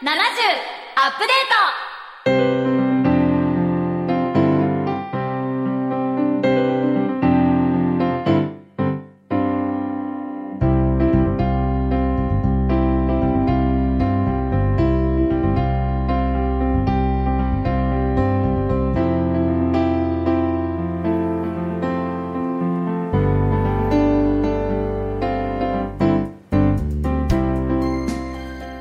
[0.00, 0.10] 70
[0.94, 2.57] アップデート。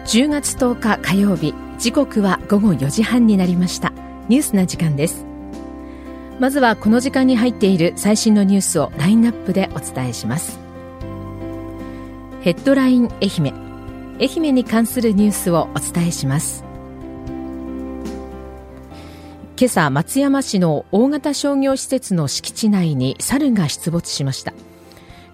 [0.08, 3.92] 10月10日火曜日時刻は午後4時半になりました。
[4.29, 5.25] ニュースな時間です。
[6.39, 10.60] まずはこの時間に入っている最新のニュースをラインナップでお伝えします。
[12.39, 13.54] ヘッドライン愛媛
[14.18, 16.64] 愛媛に関するニュースをお伝えします。
[19.60, 24.54] 今朝松山市の大型商業施設の敷地内に猿が出没しました。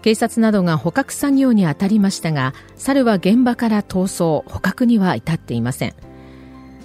[0.03, 4.45] 警察などが捕獲作業に当たりましたが猿は現場から逃走。
[4.53, 5.95] 捕獲には至っていません。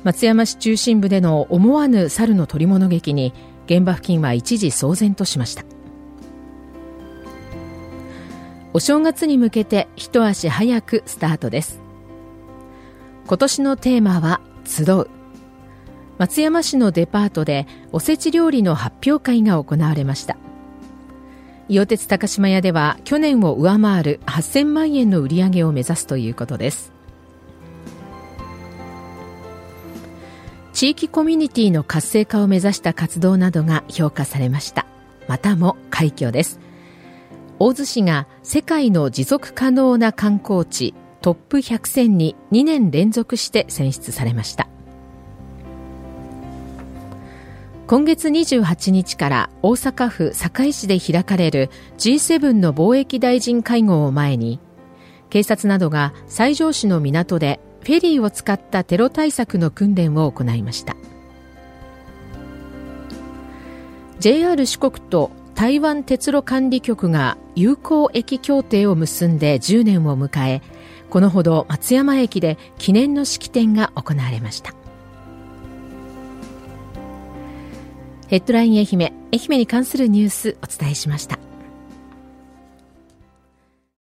[0.04, 3.34] 松山市中心部での思わぬ猿の取り物劇に
[3.66, 5.64] 現場付近は一時騒然としました。
[8.72, 11.80] お正月に向けて一足早くスタートです。
[13.26, 15.08] 今年のテーマは集う。
[16.18, 20.36] 松山市のデパートでおせち料理の発表会が行われました。
[21.68, 26.92] 伊予鉄高島屋では去年を上回る8000万円の売り上げを目指すということです。
[30.72, 34.86] 地域コミュニティの活性化を目指した活動などが評価されました。
[35.26, 36.58] またも快挙です。
[37.58, 44.68] 大洲市が世界の持続可能な観光地トップ100選に2年連続して選出されました。
[47.88, 54.60] 今月28日から大阪府堺市で開かれる G7 の貿易大臣会合を前に
[55.30, 60.96] 警察などが西条市の港でフェリーを使ったテロ対策の訓練を行いました。
[64.20, 70.60] JR 四国と台湾鉄路管理局が友好駅協定を結んで10年を迎え
[71.08, 74.77] このほど松山駅で記念の式典が行われました。
[78.28, 81.47] ヘッドライン愛媛愛媛に関するニュースお伝えしました。